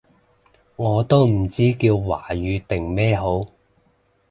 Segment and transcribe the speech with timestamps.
[0.77, 3.45] 我都唔知叫華語定咩好